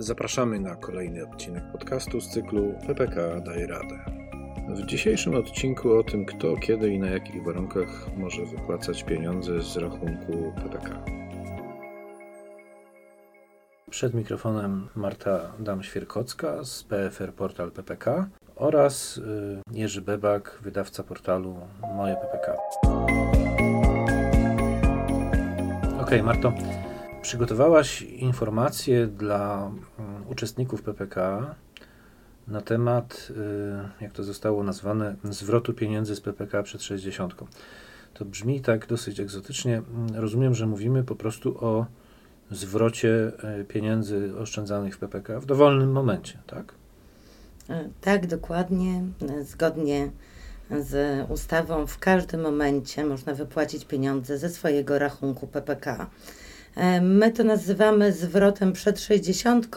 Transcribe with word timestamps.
Zapraszamy 0.00 0.60
na 0.60 0.76
kolejny 0.76 1.28
odcinek 1.28 1.64
podcastu 1.72 2.20
z 2.20 2.28
cyklu 2.28 2.74
PPK 2.86 3.40
daje 3.40 3.66
radę. 3.66 3.98
W 4.68 4.86
dzisiejszym 4.86 5.34
odcinku 5.34 5.92
o 5.92 6.02
tym, 6.02 6.24
kto, 6.24 6.56
kiedy 6.56 6.88
i 6.88 6.98
na 6.98 7.06
jakich 7.06 7.44
warunkach 7.44 7.88
może 8.16 8.46
wypłacać 8.46 9.04
pieniądze 9.04 9.62
z 9.62 9.76
rachunku 9.76 10.52
PPK. 10.56 11.04
Przed 13.90 14.14
mikrofonem 14.14 14.88
Marta 14.94 15.52
Dam-Świerkocka 15.58 16.64
z 16.64 16.82
PFR 16.82 17.32
Portal 17.32 17.70
PPK 17.70 18.28
oraz 18.56 19.16
y, 19.18 19.22
Jerzy 19.72 20.02
Bebak, 20.02 20.58
wydawca 20.62 21.02
portalu 21.02 21.56
Moje 21.96 22.16
PPK. 22.16 22.56
Ok, 26.00 26.10
Marto, 26.24 26.52
przygotowałaś 27.22 28.02
informacje 28.02 29.06
dla 29.06 29.70
mm, 29.98 30.28
uczestników 30.28 30.82
PPK 30.82 31.54
na 32.48 32.60
temat, 32.60 33.28
y, 34.00 34.04
jak 34.04 34.12
to 34.12 34.24
zostało 34.24 34.62
nazwane, 34.64 35.16
zwrotu 35.24 35.74
pieniędzy 35.74 36.16
z 36.16 36.20
PPK 36.20 36.62
przed 36.62 36.82
60. 36.82 37.34
To 38.14 38.24
brzmi 38.24 38.60
tak 38.60 38.86
dosyć 38.86 39.20
egzotycznie. 39.20 39.82
Rozumiem, 40.14 40.54
że 40.54 40.66
mówimy 40.66 41.04
po 41.04 41.16
prostu 41.16 41.64
o 41.64 41.86
zwrocie 42.50 43.32
y, 43.60 43.64
pieniędzy 43.64 44.32
oszczędzanych 44.38 44.94
w 44.94 44.98
PPK 44.98 45.40
w 45.40 45.46
dowolnym 45.46 45.92
momencie, 45.92 46.38
tak? 46.46 46.74
E, 47.70 47.88
tak, 48.00 48.26
dokładnie. 48.26 49.02
E, 49.28 49.44
zgodnie 49.44 50.10
z 50.80 51.24
ustawą 51.30 51.86
w 51.86 51.98
każdym 51.98 52.40
momencie 52.40 53.04
można 53.04 53.34
wypłacić 53.34 53.84
pieniądze 53.84 54.38
ze 54.38 54.48
swojego 54.48 54.98
rachunku 54.98 55.46
PPK. 55.46 56.10
E, 56.78 57.00
my 57.00 57.32
to 57.32 57.44
nazywamy 57.44 58.12
zwrotem 58.12 58.72
przed 58.72 59.00
60, 59.00 59.68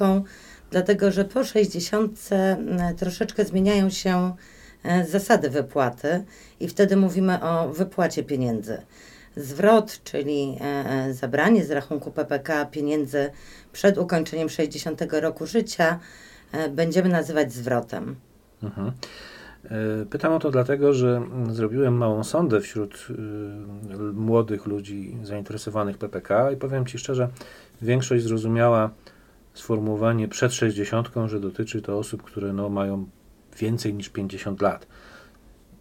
dlatego 0.71 1.11
że 1.11 1.25
po 1.25 1.43
60 1.43 2.29
troszeczkę 2.97 3.45
zmieniają 3.45 3.89
się 3.89 4.35
zasady 5.09 5.49
wypłaty 5.49 6.23
i 6.59 6.67
wtedy 6.67 6.95
mówimy 6.95 7.43
o 7.43 7.69
wypłacie 7.69 8.23
pieniędzy. 8.23 8.81
Zwrot, 9.35 10.03
czyli 10.03 10.57
zabranie 11.11 11.65
z 11.65 11.71
rachunku 11.71 12.11
PPK 12.11 12.65
pieniędzy 12.65 13.29
przed 13.71 13.97
ukończeniem 13.97 14.49
60 14.49 15.01
roku 15.11 15.45
życia, 15.45 15.99
E, 16.51 16.69
będziemy 16.69 17.09
nazywać 17.09 17.53
zwrotem. 17.53 18.15
Mhm. 18.63 18.91
E, 19.65 20.05
pytam 20.05 20.33
o 20.33 20.39
to 20.39 20.51
dlatego, 20.51 20.93
że 20.93 21.21
zrobiłem 21.49 21.97
małą 21.97 22.23
sondę 22.23 22.61
wśród 22.61 23.07
y, 23.09 23.13
młodych 24.13 24.65
ludzi 24.65 25.17
zainteresowanych 25.23 25.97
PPK 25.97 26.51
i 26.51 26.57
powiem 26.57 26.85
Ci 26.85 26.97
szczerze, 26.97 27.29
większość 27.81 28.23
zrozumiała 28.23 28.89
sformułowanie 29.53 30.27
przed 30.27 30.53
60, 30.53 31.09
że 31.25 31.39
dotyczy 31.39 31.81
to 31.81 31.97
osób, 31.97 32.23
które 32.23 32.53
no, 32.53 32.69
mają 32.69 33.05
więcej 33.57 33.93
niż 33.93 34.09
50 34.09 34.61
lat. 34.61 34.87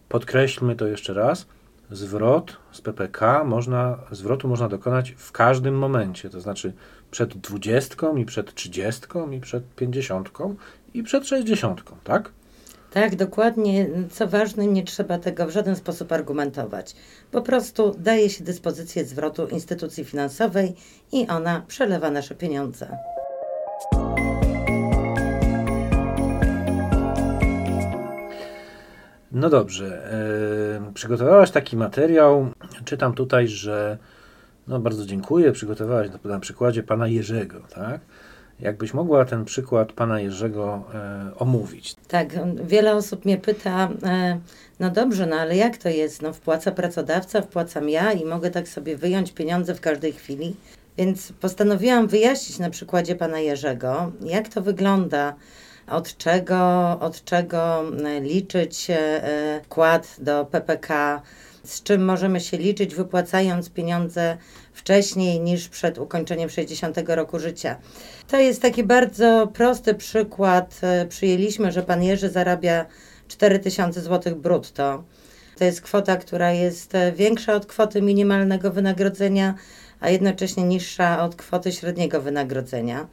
Podkreślmy 0.08 0.76
to 0.76 0.86
jeszcze 0.86 1.14
raz. 1.14 1.46
Zwrot 1.90 2.56
z 2.72 2.80
PPK 2.80 3.44
można, 3.44 3.98
zwrotu 4.10 4.48
można 4.48 4.68
dokonać 4.68 5.10
w 5.10 5.32
każdym 5.32 5.78
momencie, 5.78 6.30
to 6.30 6.40
znaczy 6.40 6.72
przed 7.10 7.36
20 7.36 7.96
i 8.16 8.24
przed 8.24 8.54
30 8.54 9.00
i 9.32 9.40
przed 9.40 9.74
50 9.74 10.30
i 10.94 11.02
przed 11.02 11.26
60, 11.26 11.82
tak? 12.04 12.32
Tak, 12.92 13.16
dokładnie. 13.16 13.86
Co 14.10 14.26
ważne, 14.26 14.66
nie 14.66 14.82
trzeba 14.84 15.18
tego 15.18 15.46
w 15.46 15.50
żaden 15.50 15.76
sposób 15.76 16.12
argumentować. 16.12 16.96
Po 17.30 17.42
prostu 17.42 17.94
daje 17.98 18.30
się 18.30 18.44
dyspozycję 18.44 19.04
zwrotu 19.04 19.46
instytucji 19.46 20.04
finansowej 20.04 20.74
i 21.12 21.26
ona 21.28 21.62
przelewa 21.68 22.10
nasze 22.10 22.34
pieniądze. 22.34 22.96
No 29.32 29.50
dobrze. 29.50 30.10
Yy, 30.86 30.92
przygotowałaś 30.92 31.50
taki 31.50 31.76
materiał. 31.76 32.46
Czytam 32.84 33.14
tutaj, 33.14 33.48
że 33.48 33.98
no 34.68 34.80
bardzo 34.80 35.06
dziękuję. 35.06 35.52
Przygotowałaś 35.52 36.08
na, 36.24 36.30
na 36.30 36.40
przykładzie 36.40 36.82
pana 36.82 37.08
Jerzego, 37.08 37.60
tak? 37.74 38.00
Jakbyś 38.62 38.94
mogła 38.94 39.24
ten 39.24 39.44
przykład 39.44 39.92
pana 39.92 40.20
Jerzego 40.20 40.82
e, 40.94 41.30
omówić? 41.38 41.94
Tak, 42.08 42.28
wiele 42.64 42.94
osób 42.94 43.24
mnie 43.24 43.38
pyta, 43.38 43.88
e, 44.02 44.40
no 44.80 44.90
dobrze, 44.90 45.26
no 45.26 45.36
ale 45.36 45.56
jak 45.56 45.76
to 45.76 45.88
jest? 45.88 46.22
No 46.22 46.32
wpłaca 46.32 46.70
pracodawca, 46.70 47.42
wpłacam 47.42 47.88
ja 47.88 48.12
i 48.12 48.24
mogę 48.24 48.50
tak 48.50 48.68
sobie 48.68 48.96
wyjąć 48.96 49.32
pieniądze 49.32 49.74
w 49.74 49.80
każdej 49.80 50.12
chwili. 50.12 50.56
Więc 50.98 51.32
postanowiłam 51.32 52.08
wyjaśnić 52.08 52.58
na 52.58 52.70
przykładzie 52.70 53.16
pana 53.16 53.38
Jerzego, 53.40 54.12
jak 54.24 54.48
to 54.48 54.62
wygląda, 54.62 55.34
od 55.86 56.16
czego, 56.16 56.96
od 57.00 57.24
czego 57.24 57.82
e, 58.04 58.20
liczyć 58.20 58.86
e, 58.90 59.60
wkład 59.64 60.16
do 60.18 60.44
PPK, 60.44 61.22
z 61.64 61.82
czym 61.82 62.04
możemy 62.04 62.40
się 62.40 62.56
liczyć, 62.56 62.94
wypłacając 62.94 63.70
pieniądze 63.70 64.36
wcześniej 64.72 65.40
niż 65.40 65.68
przed 65.68 65.98
ukończeniem 65.98 66.50
60 66.50 66.98
roku 67.06 67.38
życia. 67.38 67.76
To 68.28 68.36
jest 68.36 68.62
taki 68.62 68.84
bardzo 68.84 69.46
prosty 69.54 69.94
przykład. 69.94 70.80
E, 70.82 71.06
przyjęliśmy, 71.06 71.72
że 71.72 71.82
pan 71.82 72.02
Jerzy 72.02 72.28
zarabia 72.28 72.86
4000 73.28 74.00
zł 74.00 74.36
brutto. 74.36 75.04
To 75.58 75.64
jest 75.64 75.80
kwota, 75.80 76.16
która 76.16 76.52
jest 76.52 76.94
e, 76.94 77.12
większa 77.12 77.54
od 77.54 77.66
kwoty 77.66 78.02
minimalnego 78.02 78.70
wynagrodzenia, 78.70 79.54
a 80.00 80.10
jednocześnie 80.10 80.64
niższa 80.64 81.22
od 81.24 81.36
kwoty 81.36 81.72
średniego 81.72 82.20
wynagrodzenia. 82.20 83.06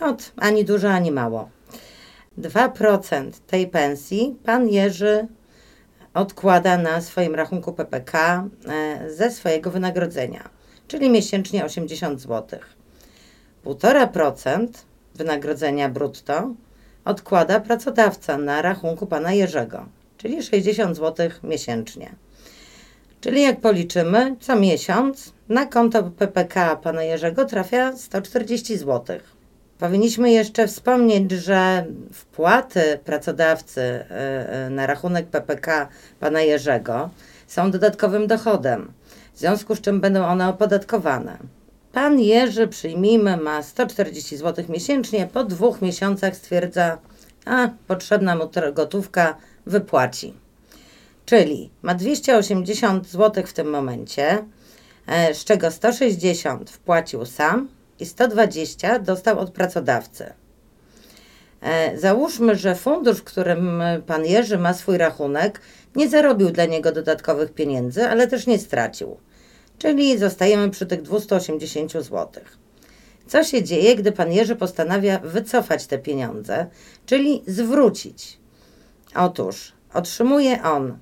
Od 0.00 0.32
ani 0.36 0.64
dużo, 0.64 0.90
ani 0.90 1.10
mało. 1.10 1.48
2% 2.38 3.30
tej 3.46 3.66
pensji 3.66 4.36
pan 4.44 4.68
Jerzy 4.68 5.26
odkłada 6.14 6.78
na 6.78 7.00
swoim 7.00 7.34
rachunku 7.34 7.72
PPK 7.72 8.44
e, 8.68 9.10
ze 9.10 9.30
swojego 9.30 9.70
wynagrodzenia, 9.70 10.48
czyli 10.88 11.10
miesięcznie 11.10 11.64
80 11.64 12.20
zł. 12.20 12.60
1,5% 13.64 14.68
wynagrodzenia 15.14 15.88
brutto 15.88 16.54
odkłada 17.04 17.60
pracodawca 17.60 18.38
na 18.38 18.62
rachunku 18.62 19.06
pana 19.06 19.32
Jerzego, 19.32 19.86
czyli 20.18 20.42
60 20.42 20.96
zł 20.96 21.30
miesięcznie. 21.42 22.14
Czyli 23.20 23.42
jak 23.42 23.60
policzymy, 23.60 24.36
co 24.40 24.56
miesiąc 24.56 25.32
na 25.48 25.66
konto 25.66 26.02
PPK 26.02 26.76
pana 26.76 27.02
Jerzego 27.02 27.44
trafia 27.44 27.96
140 27.96 28.78
zł. 28.78 29.18
Powinniśmy 29.78 30.30
jeszcze 30.30 30.66
wspomnieć, 30.66 31.30
że 31.32 31.86
wpłaty 32.12 32.98
pracodawcy 33.04 33.80
e, 33.80 34.06
e, 34.10 34.70
na 34.70 34.86
rachunek 34.86 35.26
PPK 35.26 35.88
pana 36.20 36.40
Jerzego 36.40 37.10
są 37.46 37.70
dodatkowym 37.70 38.26
dochodem, 38.26 38.92
w 39.34 39.38
związku 39.38 39.74
z 39.74 39.80
czym 39.80 40.00
będą 40.00 40.26
one 40.26 40.48
opodatkowane. 40.48 41.38
Pan 41.92 42.20
Jerzy, 42.20 42.68
przyjmijmy, 42.68 43.36
ma 43.36 43.62
140 43.62 44.36
zł 44.36 44.64
miesięcznie, 44.68 45.26
po 45.26 45.44
dwóch 45.44 45.82
miesiącach 45.82 46.36
stwierdza, 46.36 46.98
a 47.44 47.68
potrzebna 47.86 48.36
mu 48.36 48.50
gotówka, 48.72 49.36
wypłaci. 49.66 50.34
Czyli 51.26 51.70
ma 51.82 51.94
280 51.94 53.08
zł 53.08 53.44
w 53.46 53.52
tym 53.52 53.70
momencie, 53.70 54.44
e, 55.06 55.34
z 55.34 55.44
czego 55.44 55.70
160 55.70 56.70
wpłacił 56.70 57.26
sam, 57.26 57.68
i 58.00 58.06
120 58.06 58.98
dostał 58.98 59.38
od 59.38 59.50
pracodawcy. 59.50 60.32
E, 61.60 61.98
załóżmy, 61.98 62.56
że 62.56 62.74
fundusz, 62.74 63.18
w 63.18 63.24
którym 63.24 63.82
pan 64.06 64.24
Jerzy 64.24 64.58
ma 64.58 64.74
swój 64.74 64.98
rachunek, 64.98 65.60
nie 65.96 66.08
zarobił 66.08 66.50
dla 66.50 66.64
niego 66.64 66.92
dodatkowych 66.92 67.52
pieniędzy, 67.52 68.04
ale 68.04 68.28
też 68.28 68.46
nie 68.46 68.58
stracił. 68.58 69.16
Czyli 69.78 70.18
zostajemy 70.18 70.70
przy 70.70 70.86
tych 70.86 71.02
280 71.02 71.92
zł. 71.92 72.28
Co 73.26 73.44
się 73.44 73.62
dzieje, 73.62 73.96
gdy 73.96 74.12
pan 74.12 74.32
Jerzy 74.32 74.56
postanawia 74.56 75.18
wycofać 75.18 75.86
te 75.86 75.98
pieniądze, 75.98 76.66
czyli 77.06 77.42
zwrócić? 77.46 78.38
Otóż 79.14 79.72
otrzymuje 79.94 80.62
on 80.62 80.98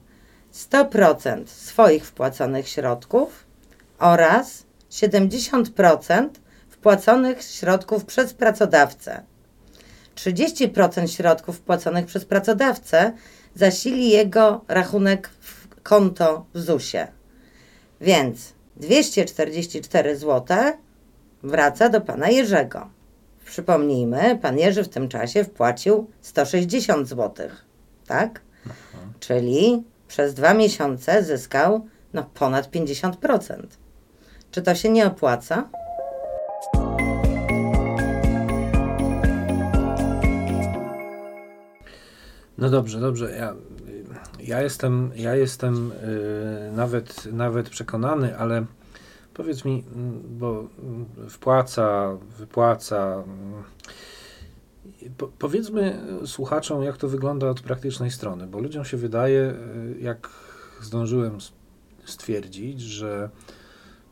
100% 0.54 1.46
swoich 1.46 2.06
wpłaconych 2.06 2.68
środków 2.68 3.46
oraz 3.98 4.64
70% 4.90 6.28
wpłaconych 6.82 7.43
środków 7.43 8.05
przez 8.05 8.34
pracodawcę. 8.34 9.23
30% 10.14 11.06
środków 11.06 11.56
wpłaconych 11.56 12.06
przez 12.06 12.25
pracodawcę 12.25 13.12
zasili 13.55 14.11
jego 14.11 14.64
rachunek 14.69 15.29
w 15.29 15.82
konto 15.82 16.46
w 16.55 16.61
ZUS-ie. 16.61 17.08
Więc 18.00 18.52
244 18.76 20.17
zł 20.17 20.56
wraca 21.43 21.88
do 21.88 22.00
pana 22.00 22.29
Jerzego. 22.29 22.90
Przypomnijmy, 23.44 24.38
pan 24.43 24.58
Jerzy 24.58 24.84
w 24.84 24.88
tym 24.88 25.08
czasie 25.08 25.44
wpłacił 25.44 26.11
160 26.23 27.08
zł, 27.08 27.49
tak? 28.06 28.40
Aha. 28.67 28.99
Czyli 29.20 29.82
przez 30.08 30.34
dwa 30.34 30.55
miesiące 30.55 31.23
zyskał 31.25 31.87
no, 32.14 32.31
ponad 32.34 32.70
50%. 32.70 33.67
Czy 34.50 34.62
to 34.62 34.75
się 34.75 34.88
nie 34.88 35.06
opłaca? 35.06 35.69
No 42.62 42.70
dobrze, 42.70 43.00
dobrze. 43.00 43.32
Ja, 43.36 43.54
ja 44.40 44.62
jestem, 44.62 45.10
ja 45.16 45.34
jestem 45.34 45.92
y, 45.92 46.72
nawet, 46.76 47.26
nawet 47.32 47.70
przekonany, 47.70 48.38
ale 48.38 48.64
powiedz 49.34 49.64
mi, 49.64 49.84
mm, 49.94 50.22
bo 50.38 50.68
mm, 50.82 51.06
wpłaca, 51.28 52.16
wypłaca. 52.38 53.24
mm, 53.26 53.62
Po, 55.16 55.28
powiedzmy 55.38 56.00
słuchaczom, 56.26 56.82
jak 56.82 56.96
to 56.96 57.08
wygląda 57.08 57.50
od 57.50 57.60
praktycznej 57.60 58.10
strony, 58.10 58.46
bo 58.46 58.58
ludziom 58.58 58.84
się 58.84 58.96
wydaje, 58.96 59.54
y, 59.96 60.00
jak 60.00 60.28
zdążyłem 60.80 61.38
stwierdzić, 62.04 62.80
że, 62.80 63.30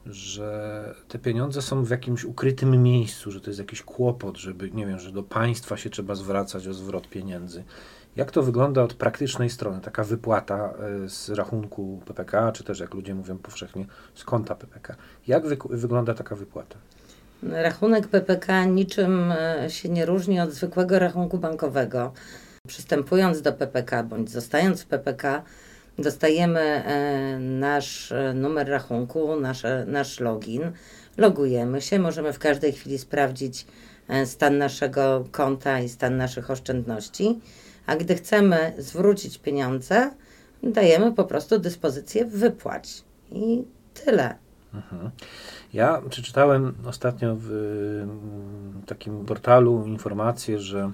że 0.06 0.94
te 1.08 1.18
pieniądze 1.18 1.62
są 1.62 1.84
w 1.84 1.90
jakimś 1.90 2.24
ukrytym 2.24 2.82
miejscu, 2.82 3.30
że 3.30 3.40
to 3.40 3.50
jest 3.50 3.58
jakiś 3.60 3.82
kłopot, 3.82 4.36
żeby, 4.36 4.70
nie 4.70 4.86
wiem, 4.86 4.98
że 4.98 5.12
do 5.12 5.22
państwa 5.22 5.76
się 5.76 5.90
trzeba 5.90 6.14
zwracać 6.14 6.68
o 6.68 6.74
zwrot 6.74 7.08
pieniędzy. 7.08 7.64
Jak 8.16 8.30
to 8.30 8.42
wygląda 8.42 8.82
od 8.82 8.94
praktycznej 8.94 9.50
strony, 9.50 9.80
taka 9.80 10.04
wypłata 10.04 10.74
e, 11.04 11.08
z 11.08 11.28
rachunku 11.30 12.02
PPK, 12.06 12.52
czy 12.52 12.64
też 12.64 12.80
jak 12.80 12.94
ludzie 12.94 13.14
mówią 13.14 13.38
powszechnie, 13.38 13.86
z 14.14 14.24
konta 14.24 14.54
PPK? 14.54 14.94
Jak 15.26 15.44
wyku- 15.44 15.76
wygląda 15.76 16.14
taka 16.14 16.36
wypłata? 16.36 16.76
Rachunek 17.42 18.08
PPK 18.08 18.64
niczym 18.64 19.32
e, 19.32 19.70
się 19.70 19.88
nie 19.88 20.06
różni 20.06 20.40
od 20.40 20.50
zwykłego 20.52 20.98
rachunku 20.98 21.38
bankowego. 21.38 22.12
Przystępując 22.68 23.42
do 23.42 23.52
PPK 23.52 24.02
bądź 24.02 24.30
zostając 24.30 24.82
w 24.82 24.86
PPK, 24.86 25.42
dostajemy 26.00 26.60
e, 26.60 27.38
nasz 27.38 28.12
e, 28.12 28.34
numer 28.34 28.68
rachunku, 28.68 29.40
nasze, 29.40 29.84
nasz 29.88 30.20
login, 30.20 30.72
logujemy 31.16 31.80
się, 31.80 31.98
możemy 31.98 32.32
w 32.32 32.38
każdej 32.38 32.72
chwili 32.72 32.98
sprawdzić 32.98 33.66
e, 34.08 34.26
stan 34.26 34.58
naszego 34.58 35.24
konta 35.30 35.80
i 35.80 35.88
stan 35.88 36.16
naszych 36.16 36.50
oszczędności, 36.50 37.40
a 37.86 37.96
gdy 37.96 38.14
chcemy 38.14 38.72
zwrócić 38.78 39.38
pieniądze, 39.38 40.10
dajemy 40.62 41.12
po 41.12 41.24
prostu 41.24 41.58
dyspozycję 41.58 42.24
wypłać. 42.24 43.04
I 43.32 43.64
tyle. 44.04 44.34
Mhm. 44.74 45.10
Ja 45.72 46.02
przeczytałem 46.10 46.74
ostatnio 46.86 47.36
w 47.38 47.52
mm, 48.02 48.82
takim 48.86 49.24
portalu 49.24 49.86
informację, 49.86 50.58
że 50.58 50.92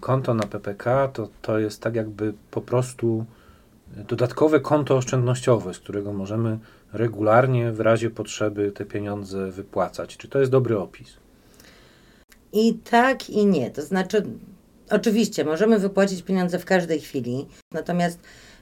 konto 0.00 0.34
na 0.34 0.42
PPK 0.42 1.08
to, 1.08 1.28
to 1.42 1.58
jest 1.58 1.82
tak 1.82 1.94
jakby 1.94 2.34
po 2.50 2.60
prostu 2.60 3.24
dodatkowe 3.96 4.60
konto 4.60 4.96
oszczędnościowe, 4.96 5.74
z 5.74 5.78
którego 5.78 6.12
możemy 6.12 6.58
regularnie 6.92 7.72
w 7.72 7.80
razie 7.80 8.10
potrzeby 8.10 8.72
te 8.72 8.84
pieniądze 8.84 9.50
wypłacać. 9.50 10.16
Czy 10.16 10.28
to 10.28 10.38
jest 10.38 10.50
dobry 10.50 10.78
opis? 10.78 11.16
I 12.52 12.74
tak, 12.74 13.30
i 13.30 13.46
nie. 13.46 13.70
To 13.70 13.82
znaczy, 13.82 14.22
oczywiście 14.90 15.44
możemy 15.44 15.78
wypłacić 15.78 16.22
pieniądze 16.22 16.58
w 16.58 16.64
każdej 16.64 17.00
chwili, 17.00 17.46
natomiast 17.72 18.18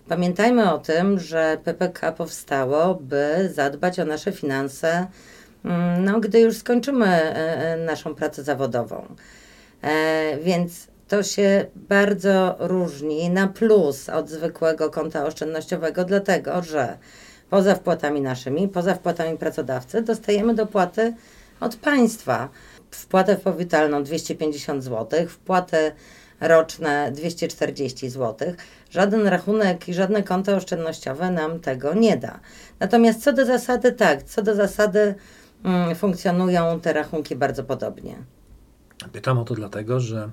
pamiętajmy 0.09 0.73
o 0.73 0.79
tym, 0.79 1.21
że 1.21 1.59
PPK 1.65 2.13
powstało, 2.13 2.95
by 2.95 3.51
zadbać 3.55 4.01
o 4.01 4.05
nasze 4.05 4.33
finanse, 4.33 5.07
mm, 5.65 6.05
no, 6.05 6.21
gdy 6.21 6.41
już 6.41 6.57
skończymy 6.57 7.07
e, 7.07 7.37
e, 7.37 7.77
naszą 7.77 8.15
pracę 8.15 8.43
zawodową. 8.43 9.07
E, 9.83 10.39
więc 10.43 10.92
to 11.13 11.23
się 11.23 11.67
bardzo 11.77 12.57
różni 12.59 13.31
na 13.31 13.49
plus 13.49 14.09
od 14.09 14.29
zwykłego 14.29 14.91
konta 14.91 15.27
oszczędnościowego, 15.27 16.05
dlatego 16.05 16.63
że 16.63 16.99
poza 17.51 17.75
wpłatami 17.75 18.21
naszymi, 18.21 18.69
poza 18.69 18.95
wpłatami 18.95 19.39
pracodawcy, 19.39 20.03
dostajemy 20.03 20.55
dopłaty 20.55 21.15
od 21.61 21.77
państwa 21.77 22.49
wpłatę 22.91 23.37
powitalną 23.37 24.03
250 24.03 24.85
zł, 24.85 25.29
wpłaty 25.29 25.93
roczne 26.41 27.13
240 27.15 28.11
zł. 28.11 28.53
Żaden 28.91 29.27
rachunek 29.27 29.89
i 29.89 29.95
żadne 29.95 30.23
konto 30.23 30.57
oszczędnościowe 30.57 31.31
nam 31.31 31.61
tego 31.61 31.95
nie 31.95 32.17
da. 32.17 32.41
Natomiast 32.81 33.23
co 33.23 33.33
do 33.33 33.47
zasady, 33.47 33.93
tak, 33.93 34.23
co 34.23 34.43
do 34.43 34.55
zasady 34.55 35.15
mm, 35.65 35.95
funkcjonują 35.95 36.81
te 36.81 36.93
rachunki 36.93 37.37
bardzo 37.37 37.65
podobnie. 37.65 38.17
Pytam 39.13 39.39
o 39.39 39.45
to 39.45 39.55
dlatego, 39.55 40.01
że 40.01 40.31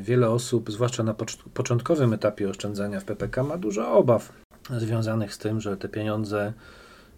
wiele 0.00 0.30
osób, 0.30 0.70
zwłaszcza 0.70 1.02
na 1.02 1.14
pocz- 1.14 1.48
początkowym 1.54 2.12
etapie 2.12 2.48
oszczędzania 2.48 3.00
w 3.00 3.04
PPK, 3.04 3.42
ma 3.42 3.58
dużo 3.58 3.92
obaw 3.92 4.32
związanych 4.70 5.34
z 5.34 5.38
tym, 5.38 5.60
że 5.60 5.76
te 5.76 5.88
pieniądze 5.88 6.52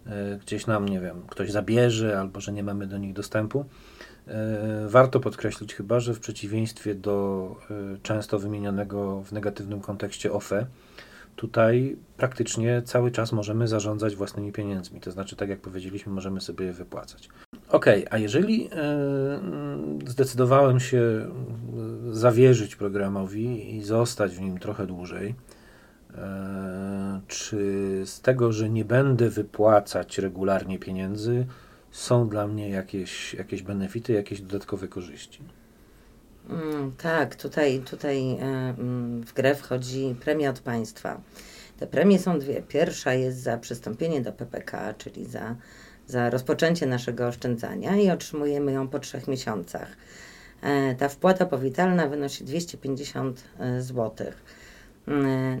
e, 0.05 0.37
gdzieś 0.37 0.67
nam, 0.67 0.89
nie 0.89 0.99
wiem, 0.99 1.21
ktoś 1.27 1.51
zabierze 1.51 2.19
albo 2.19 2.41
że 2.41 2.51
nie 2.51 2.63
mamy 2.63 2.87
do 2.87 2.97
nich 2.97 3.13
dostępu. 3.13 3.65
E, 4.27 4.87
Warto 4.87 5.19
podkreślić 5.19 5.75
chyba, 5.75 5.99
że 5.99 6.13
w 6.13 6.19
przeciwieństwie 6.19 6.95
do 6.95 7.55
e, 7.71 7.97
często 8.03 8.39
wymienianego 8.39 9.21
w 9.21 9.31
negatywnym 9.31 9.81
kontekście 9.81 10.31
OFE, 10.31 10.65
tutaj 11.35 11.97
praktycznie 12.17 12.81
cały 12.85 13.11
czas 13.11 13.31
możemy 13.31 13.67
zarządzać 13.67 14.15
własnymi 14.15 14.51
pieniędzmi. 14.51 14.99
To 14.99 15.11
znaczy, 15.11 15.35
tak 15.35 15.49
jak 15.49 15.59
powiedzieliśmy, 15.59 16.11
możemy 16.13 16.41
sobie 16.41 16.65
je 16.65 16.73
wypłacać. 16.73 17.29
Okej, 17.69 18.07
a 18.09 18.17
jeżeli 18.17 18.69
e, 18.71 19.39
zdecydowałem 20.07 20.79
się 20.79 20.97
e, 20.97 21.29
zawierzyć 22.11 22.75
programowi 22.75 23.75
i 23.75 23.83
zostać 23.83 24.35
w 24.35 24.41
nim 24.41 24.59
trochę 24.59 24.87
dłużej, 24.87 25.35
e, 26.15 27.21
czy 27.27 27.57
z 28.05 28.21
tego, 28.21 28.51
że 28.51 28.69
nie 28.69 28.85
będę 28.85 29.29
wypłacać 29.29 30.17
regularnie 30.17 30.79
pieniędzy, 30.79 31.45
są 31.91 32.29
dla 32.29 32.47
mnie 32.47 32.69
jakieś, 32.69 33.33
jakieś 33.33 33.61
benefity, 33.61 34.13
jakieś 34.13 34.41
dodatkowe 34.41 34.87
korzyści? 34.87 35.43
Mm, 36.49 36.91
tak, 36.91 37.35
tutaj, 37.35 37.79
tutaj 37.79 38.31
e, 38.31 38.35
mm, 38.37 39.23
w 39.23 39.33
grę 39.33 39.55
wchodzi 39.55 40.15
premia 40.19 40.49
od 40.49 40.59
państwa. 40.59 41.21
Te 41.79 41.87
premie 41.87 42.19
są 42.19 42.39
dwie. 42.39 42.61
Pierwsza 42.61 43.13
jest 43.13 43.41
za 43.41 43.57
przystąpienie 43.57 44.21
do 44.21 44.31
PPK, 44.31 44.93
czyli 44.97 45.25
za, 45.25 45.55
za 46.07 46.29
rozpoczęcie 46.29 46.85
naszego 46.85 47.27
oszczędzania 47.27 47.95
i 47.95 48.09
otrzymujemy 48.09 48.71
ją 48.71 48.87
po 48.87 48.99
trzech 48.99 49.27
miesiącach. 49.27 49.87
E, 50.61 50.95
Ta 50.95 51.09
wpłata 51.09 51.45
powitalna 51.45 52.07
wynosi 52.07 52.43
250 52.43 53.43
zł. 53.79 54.27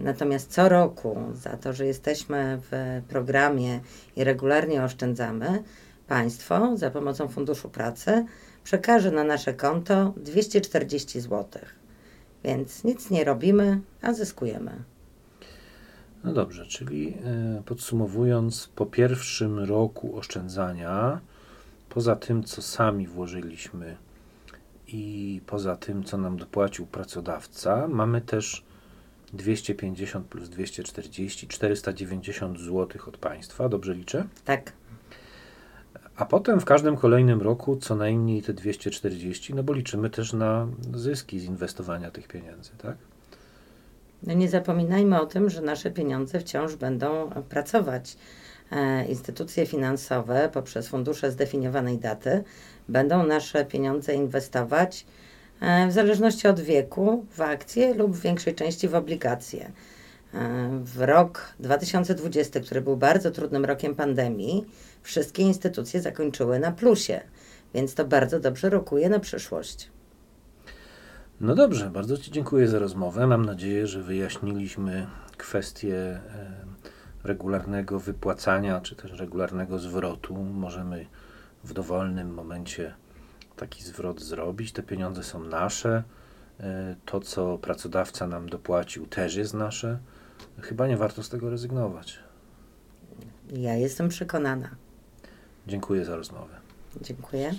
Natomiast 0.01 0.51
co 0.51 0.69
roku 0.69 1.17
za 1.33 1.57
to, 1.57 1.73
że 1.73 1.85
jesteśmy 1.85 2.59
w 2.71 3.01
programie 3.07 3.79
i 4.15 4.23
regularnie 4.23 4.83
oszczędzamy, 4.83 5.63
państwo 6.07 6.77
za 6.77 6.91
pomocą 6.91 7.27
Funduszu 7.27 7.69
Pracy 7.69 8.25
przekaże 8.63 9.11
na 9.11 9.23
nasze 9.23 9.53
konto 9.53 10.13
240 10.17 11.21
zł. 11.21 11.61
Więc 12.43 12.83
nic 12.83 13.09
nie 13.09 13.23
robimy, 13.23 13.79
a 14.01 14.13
zyskujemy. 14.13 14.71
No 16.23 16.33
dobrze, 16.33 16.65
czyli 16.65 17.13
e, 17.25 17.63
podsumowując, 17.65 18.69
po 18.75 18.85
pierwszym 18.85 19.59
roku 19.59 20.17
oszczędzania, 20.17 21.19
poza 21.89 22.15
tym, 22.15 22.43
co 22.43 22.61
sami 22.61 23.07
włożyliśmy 23.07 23.97
i 24.93 25.41
poza 25.45 25.75
tym, 25.75 26.03
co 26.03 26.17
nam 26.17 26.37
dopłacił 26.37 26.85
pracodawca, 26.85 27.87
mamy 27.87 28.21
też 28.21 28.63
250 29.33 30.27
plus 30.27 30.49
240, 30.49 31.47
490 31.47 32.59
zł 32.59 33.01
od 33.07 33.17
państwa, 33.17 33.69
dobrze 33.69 33.93
liczę? 33.93 34.27
Tak, 34.45 34.73
A 36.15 36.25
potem 36.25 36.59
w 36.59 36.65
każdym 36.65 36.97
kolejnym 36.97 37.41
roku 37.41 37.77
co 37.77 37.95
najmniej 37.95 38.41
te 38.41 38.53
240, 38.53 39.53
no 39.53 39.63
bo 39.63 39.73
liczymy 39.73 40.09
też 40.09 40.33
na 40.33 40.67
zyski 40.93 41.39
z 41.39 41.43
inwestowania 41.43 42.11
tych 42.11 42.27
pieniędzy, 42.27 42.71
tak? 42.77 42.97
no 44.23 44.33
nie 44.33 44.49
zapominajmy 44.49 45.21
o 45.21 45.25
tym, 45.25 45.49
że 45.49 45.61
nasze 45.61 45.91
pieniądze 45.91 46.39
wciąż 46.39 46.75
będą 46.75 47.29
pracować. 47.49 48.17
E, 48.71 49.05
instytucje 49.05 49.65
finansowe 49.65 50.49
poprzez 50.53 50.87
fundusze 50.87 51.31
zdefiniowanej 51.31 51.97
daty 51.97 52.43
będą 52.89 53.25
nasze 53.25 53.65
pieniądze 53.65 54.13
inwestować 54.13 55.05
e, 55.61 55.87
w 55.87 55.91
zależności 55.91 56.47
od 56.47 56.59
wieku 56.59 57.25
w 57.31 57.41
akcje 57.41 57.93
lub 57.93 58.11
w 58.15 58.21
większej 58.21 58.55
części 58.55 58.87
w 58.87 58.95
obligacje. 58.95 59.71
E, 60.33 60.69
W 60.83 61.01
rok 61.01 61.53
2020, 61.59 62.59
który 62.59 62.81
był 62.81 62.97
bardzo 62.97 63.31
trudnym 63.31 63.65
rokiem 63.65 63.95
pandemii, 63.95 64.65
wszystkie 65.01 65.43
instytucje 65.43 66.01
zakończyły 66.01 66.59
na 66.59 66.71
plusie, 66.71 67.21
więc 67.73 67.93
to 67.95 68.05
bardzo 68.05 68.39
dobrze 68.39 68.69
rokuje 68.69 69.09
na 69.09 69.19
przyszłość. 69.19 69.89
No 71.41 71.55
dobrze, 71.55 71.89
bardzo 71.89 72.17
Ci 72.17 72.31
dziękuję 72.31 72.67
za 72.67 72.79
rozmowę. 72.79 73.27
Mam 73.27 73.45
nadzieję, 73.45 73.87
że 73.87 74.03
wyjaśniliśmy 74.03 75.07
kwestię 75.37 75.95
e, 75.95 76.70
regularnego 77.23 77.99
wypłacania, 77.99 78.81
czy 78.81 78.95
też 78.95 79.11
regularnego 79.11 79.79
zwrotu. 79.79 80.35
Możemy 80.35 81.05
w 81.63 81.73
dowolnym 81.73 82.33
momencie 82.33 82.93
taki 83.55 83.83
zwrot 83.83 84.21
zrobić. 84.21 84.71
Te 84.71 84.83
pieniądze 84.83 85.23
są 85.23 85.43
nasze. 85.43 86.03
E, 86.59 86.95
To, 87.05 87.19
co 87.19 87.57
pracodawca 87.57 88.27
nam 88.27 88.49
dopłacił, 88.49 89.07
też 89.07 89.35
jest 89.35 89.53
nasze. 89.53 89.99
Chyba 90.61 90.87
nie 90.87 90.97
warto 90.97 91.23
z 91.23 91.29
tego 91.29 91.49
rezygnować. 91.49 92.19
Ja 93.53 93.75
jestem 93.75 94.09
przekonana. 94.09 94.69
Dziękuję 95.67 96.05
za 96.05 96.15
rozmowę. 96.15 96.53
Dziękuję. 97.01 97.53